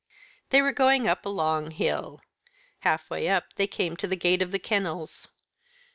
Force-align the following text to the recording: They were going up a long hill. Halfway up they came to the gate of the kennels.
They 0.49 0.63
were 0.63 0.71
going 0.73 1.07
up 1.07 1.27
a 1.27 1.29
long 1.29 1.69
hill. 1.69 2.21
Halfway 2.79 3.29
up 3.29 3.53
they 3.57 3.67
came 3.67 3.95
to 3.97 4.07
the 4.07 4.15
gate 4.15 4.41
of 4.41 4.51
the 4.51 4.57
kennels. 4.57 5.27